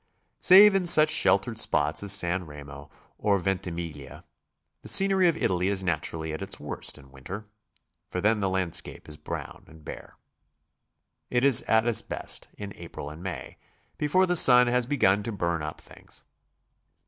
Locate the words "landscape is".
8.49-9.15